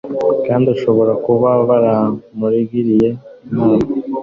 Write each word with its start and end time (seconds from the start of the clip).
kandi 0.45 0.65
bashobora 0.73 1.13
kuba 1.25 1.49
baranamugiriye 1.67 3.09
inama 3.47 3.79